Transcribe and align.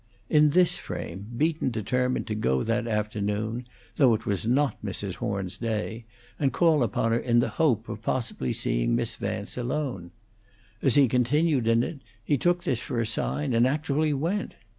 In 0.31 0.49
this 0.49 0.79
frame 0.79 1.27
Beaton 1.37 1.69
determined 1.69 2.25
to 2.25 2.33
go 2.33 2.63
that 2.63 2.87
afternoon, 2.87 3.67
though 3.97 4.15
it 4.15 4.25
was 4.25 4.47
not 4.47 4.83
Mrs. 4.83 5.17
Horn's 5.21 5.57
day, 5.59 6.05
and 6.39 6.51
call 6.51 6.81
upon 6.81 7.11
her 7.11 7.19
in 7.19 7.39
the 7.39 7.49
hope 7.49 7.87
of 7.87 8.01
possibly 8.01 8.51
seeing 8.51 8.95
Miss 8.95 9.15
Vance 9.15 9.57
alone. 9.57 10.09
As 10.81 10.95
he 10.95 11.07
continued 11.07 11.67
in 11.67 11.83
it, 11.83 11.99
he 12.23 12.35
took 12.35 12.63
this 12.63 12.79
for 12.81 12.99
a 12.99 13.05
sign 13.05 13.53
and 13.53 13.67
actually 13.67 14.11
went. 14.11 14.55